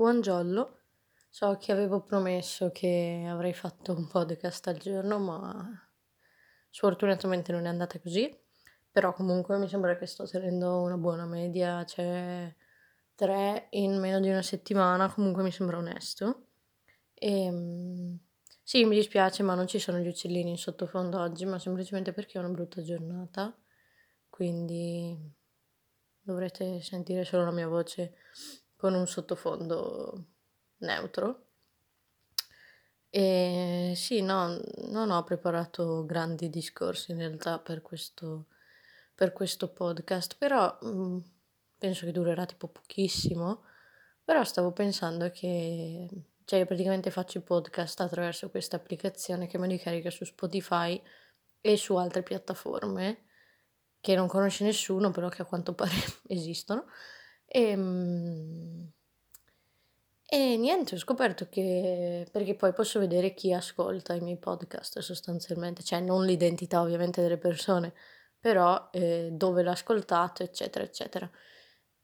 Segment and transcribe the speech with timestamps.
[0.00, 0.78] Buongiorno,
[1.28, 5.92] so che avevo promesso che avrei fatto un podcast al giorno, ma
[6.70, 8.34] sfortunatamente non è andata così,
[8.90, 12.50] però comunque mi sembra che sto tenendo una buona media, cioè
[13.14, 16.46] tre in meno di una settimana, comunque mi sembra onesto.
[17.12, 18.18] E
[18.62, 22.38] sì, mi dispiace, ma non ci sono gli uccellini in sottofondo oggi, ma semplicemente perché
[22.38, 23.54] è una brutta giornata,
[24.30, 25.14] quindi
[26.22, 28.14] dovrete sentire solo la mia voce
[28.80, 30.24] con un sottofondo
[30.78, 31.46] neutro.
[33.10, 34.58] E sì, no,
[34.88, 38.46] non ho preparato grandi discorsi in realtà per questo,
[39.14, 41.18] per questo podcast, però mh, mm,
[41.78, 43.64] penso che durerà tipo pochissimo.
[44.24, 46.08] Però stavo pensando che,
[46.44, 51.00] cioè, io praticamente faccio i podcast attraverso questa applicazione che me li carica su Spotify
[51.60, 53.24] e su altre piattaforme
[54.00, 55.94] che non conosce nessuno, però che a quanto pare
[56.28, 56.86] esistono.
[57.52, 58.86] E, mm,
[60.32, 65.82] e niente, ho scoperto che, perché poi posso vedere chi ascolta i miei podcast sostanzialmente,
[65.82, 67.92] cioè non l'identità ovviamente delle persone,
[68.38, 71.28] però eh, dove l'ha ascoltato, eccetera, eccetera.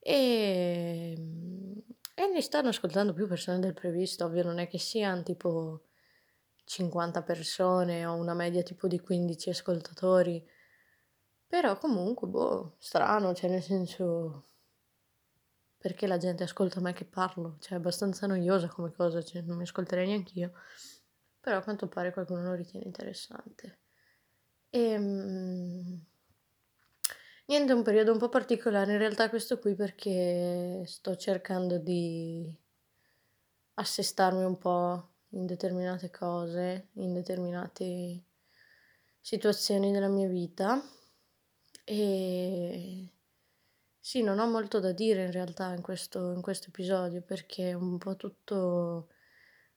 [0.00, 1.12] E,
[2.14, 5.82] e ne stanno ascoltando più persone del previsto, ovvio non è che siano tipo
[6.64, 10.44] 50 persone o una media tipo di 15 ascoltatori,
[11.46, 14.46] però comunque, boh, strano, cioè nel senso
[15.78, 19.56] perché la gente ascolta me che parlo, cioè è abbastanza noiosa come cosa, cioè non
[19.56, 20.52] mi ascolterei neanche io,
[21.40, 23.80] però a quanto pare qualcuno lo ritiene interessante.
[24.70, 26.04] E, um,
[27.46, 32.52] niente, è un periodo un po' particolare in realtà questo qui perché sto cercando di
[33.74, 38.24] assestarmi un po' in determinate cose, in determinate
[39.20, 40.82] situazioni della mia vita.
[41.84, 43.05] E
[44.06, 47.72] sì, non ho molto da dire in realtà in questo, in questo episodio perché è
[47.72, 49.08] un po' tutto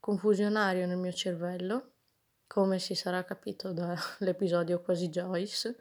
[0.00, 1.92] confusionario nel mio cervello,
[2.46, 5.76] come si sarà capito dall'episodio quasi Joyce,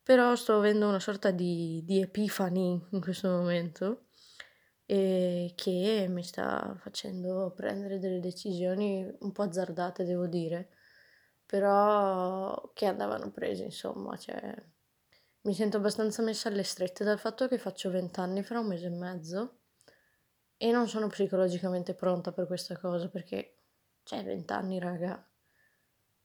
[0.00, 4.10] però sto avendo una sorta di, di epifani in questo momento
[4.86, 10.68] e che mi sta facendo prendere delle decisioni un po' azzardate, devo dire,
[11.44, 14.54] però che andavano prese, insomma, cioè
[15.46, 18.90] mi sento abbastanza messa alle strette dal fatto che faccio vent'anni fra un mese e
[18.90, 19.58] mezzo
[20.56, 23.58] e non sono psicologicamente pronta per questa cosa perché,
[24.02, 25.24] cioè, vent'anni, raga,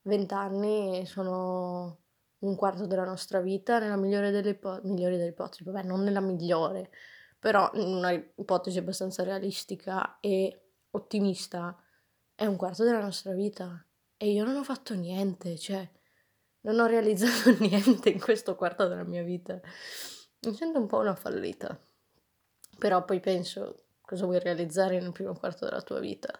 [0.04, 2.00] vent'anni sono
[2.40, 6.22] un quarto della nostra vita, nella migliore delle, ipo- migliori delle ipotesi, vabbè, non nella
[6.22, 6.90] migliore,
[7.38, 11.78] però in una ipotesi abbastanza realistica e ottimista,
[12.34, 13.86] è un quarto della nostra vita.
[14.18, 15.88] E io non ho fatto niente, cioè
[16.62, 19.60] non ho realizzato niente in questo quarto della mia vita.
[20.42, 21.80] Mi sento un po' una fallita.
[22.78, 26.40] Però poi penso, cosa vuoi realizzare nel primo quarto della tua vita?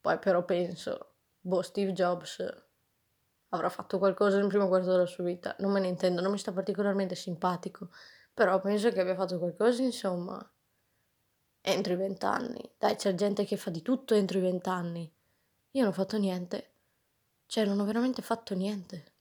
[0.00, 2.44] Poi però penso, boh, Steve Jobs
[3.50, 5.54] avrà fatto qualcosa nel primo quarto della sua vita.
[5.58, 7.90] Non me ne intendo, non mi sta particolarmente simpatico.
[8.32, 10.38] Però penso che abbia fatto qualcosa, insomma,
[11.60, 12.72] entro i vent'anni.
[12.78, 15.12] Dai, c'è gente che fa di tutto entro i vent'anni.
[15.72, 16.72] Io non ho fatto niente.
[17.46, 19.15] Cioè, non ho veramente fatto niente.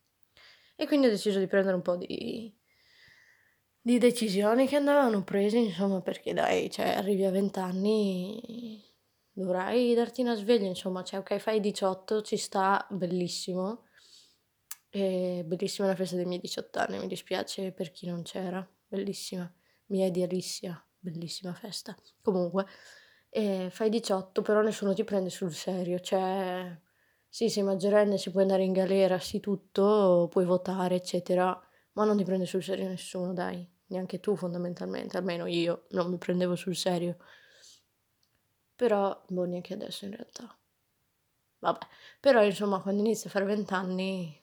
[0.76, 2.54] E quindi ho deciso di prendere un po' di,
[3.80, 8.84] di decisioni che andavano prese, insomma, perché dai, cioè, arrivi a 20 anni,
[9.32, 13.86] dovrai darti una sveglia, insomma, cioè, ok, fai 18, ci sta, bellissimo.
[14.90, 19.52] E bellissima la festa dei miei 18 anni, mi dispiace per chi non c'era, bellissima,
[19.88, 21.96] mia idealissia, bellissima festa.
[22.22, 22.66] Comunque,
[23.30, 26.80] eh, fai 18, però nessuno ti prende sul serio, cioè
[27.36, 31.60] sì, sei maggiorenne, si può andare in galera, sì tutto, puoi votare, eccetera,
[31.94, 36.18] ma non ti prende sul serio nessuno, dai, neanche tu fondamentalmente, almeno io non mi
[36.18, 37.18] prendevo sul serio.
[38.78, 40.58] Però, boh, neanche adesso in realtà.
[41.60, 41.86] Vabbè,
[42.22, 44.42] però insomma, quando inizi a fare vent'anni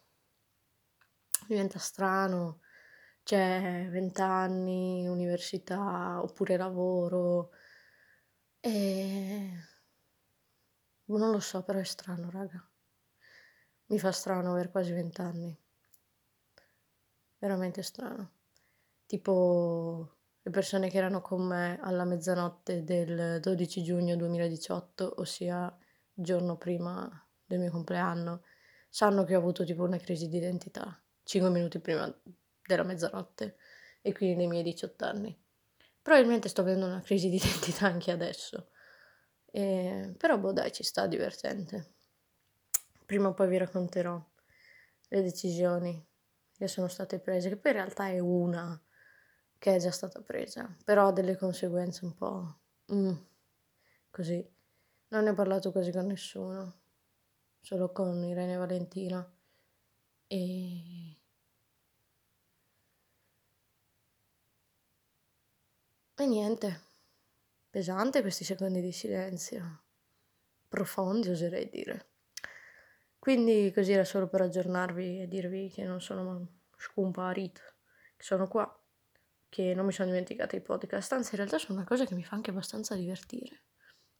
[1.46, 2.60] diventa strano,
[3.22, 7.50] cioè vent'anni, università, oppure lavoro,
[8.64, 9.52] e...
[11.12, 12.60] Non lo so, però è strano, raga.
[13.92, 15.54] Mi fa strano aver quasi vent'anni.
[17.36, 18.30] Veramente strano.
[19.04, 25.76] Tipo le persone che erano con me alla mezzanotte del 12 giugno 2018, ossia
[26.10, 27.06] giorno prima
[27.44, 28.44] del mio compleanno,
[28.88, 32.10] sanno che ho avuto tipo una crisi di identità 5 minuti prima
[32.66, 33.58] della mezzanotte
[34.00, 35.38] e quindi nei miei 18 anni.
[36.00, 38.70] Probabilmente sto avendo una crisi di identità anche adesso.
[39.50, 41.96] E, però boh dai ci sta divertente
[43.12, 44.18] prima o poi vi racconterò
[45.08, 46.02] le decisioni
[46.56, 48.82] che sono state prese, che poi in realtà è una
[49.58, 52.60] che è già stata presa, però ha delle conseguenze un po'
[52.90, 53.12] mm,
[54.08, 54.42] così.
[55.08, 56.80] Non ne ho parlato quasi con nessuno,
[57.60, 59.30] solo con Irene e Valentina.
[60.26, 61.18] E...
[66.14, 66.80] E niente,
[67.68, 69.82] pesante questi secondi di silenzio,
[70.66, 72.11] profondi oserei dire.
[73.22, 77.62] Quindi così era solo per aggiornarvi e dirvi che non sono scomparita,
[78.16, 78.68] che sono qua
[79.48, 82.24] che non mi sono dimenticata i podcast, anzi in realtà sono una cosa che mi
[82.24, 83.62] fa anche abbastanza divertire.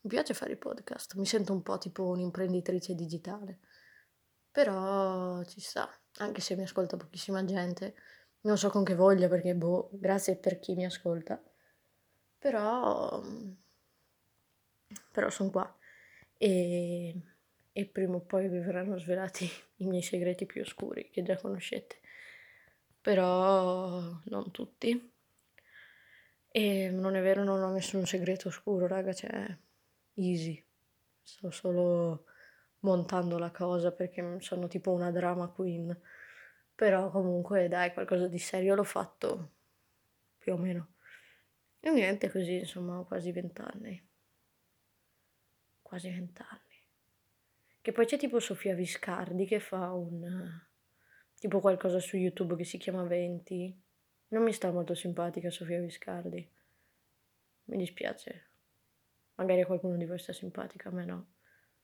[0.03, 3.59] Mi piace fare i podcast, mi sento un po' tipo un'imprenditrice digitale,
[4.53, 7.97] però ci sta, anche se mi ascolta pochissima gente,
[8.43, 11.43] non so con che voglia perché boh, grazie per chi mi ascolta,
[12.39, 13.21] però,
[15.11, 15.77] però sono qua.
[16.39, 17.32] E,
[17.73, 21.97] e prima o poi vi verranno svelati i miei segreti più oscuri che già conoscete,
[23.01, 25.11] però non tutti
[26.55, 29.57] e non è vero, non ho nessun segreto oscuro, raga, cioè,
[30.15, 30.63] easy.
[31.23, 32.27] Sto solo
[32.81, 35.99] montando la cosa perché sono tipo una drama queen.
[36.75, 39.53] Però comunque, dai, qualcosa di serio l'ho fatto,
[40.39, 40.95] più o meno.
[41.81, 44.09] E niente, così, insomma, ho quasi vent'anni.
[45.83, 46.72] Quasi vent'anni.
[47.83, 50.49] Che poi c'è tipo Sofia Viscardi che fa un...
[51.37, 53.83] tipo qualcosa su YouTube che si chiama 20
[54.29, 56.49] non mi sta molto simpatica Sofia Viscardi.
[57.65, 58.51] Mi dispiace.
[59.35, 61.27] Magari a qualcuno di voi sta simpatica, a me no.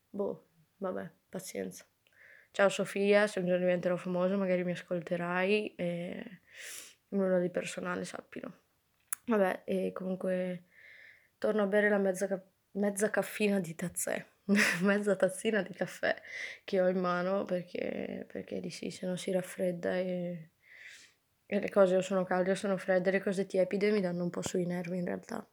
[0.09, 0.47] Boh,
[0.77, 1.85] vabbè, pazienza.
[2.51, 6.41] Ciao Sofia, se un giorno diventerò famosa magari mi ascolterai e
[7.09, 8.61] nulla di personale, sappilo.
[9.25, 10.63] Vabbè, e comunque
[11.37, 14.25] torno a bere la mezza, ca- mezza caffina di tazzè,
[14.81, 16.15] mezza tazzina di caffè
[16.63, 20.51] che ho in mano perché, perché di sì, se no si raffredda e
[21.51, 24.29] e le cose o sono calde o sono fredde, le cose tiepide mi danno un
[24.29, 25.49] po' sui nervi in realtà.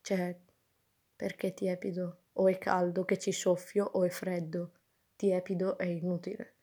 [0.00, 0.38] Cioè,
[1.16, 2.26] perché tiepido?
[2.34, 4.70] O è caldo che ci soffio o è freddo.
[5.16, 6.54] Tiepido è inutile.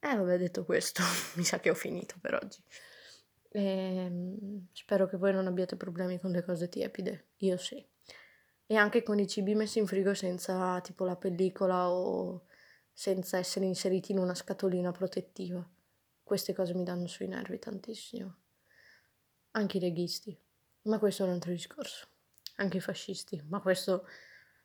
[0.00, 1.02] Eh, vabbè, detto questo,
[1.36, 2.62] mi sa che ho finito per oggi.
[3.50, 7.26] E, ehm, spero che voi non abbiate problemi con le cose tiepide.
[7.40, 7.86] Io sì.
[8.70, 12.44] E anche con i cibi messi in frigo senza tipo la pellicola o
[12.92, 15.66] senza essere inseriti in una scatolina protettiva.
[16.22, 18.36] Queste cose mi danno sui nervi tantissimo.
[19.52, 20.38] Anche i leghisti.
[20.82, 22.08] Ma questo è un altro discorso.
[22.56, 23.42] Anche i fascisti.
[23.48, 24.06] Ma questo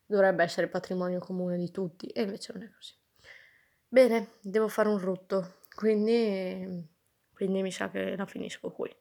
[0.04, 2.06] dovrebbe essere patrimonio comune di tutti.
[2.08, 2.92] E invece non è così.
[3.88, 5.60] Bene, devo fare un rutto.
[5.74, 6.86] Quindi,
[7.32, 8.94] quindi mi sa che la finisco qui.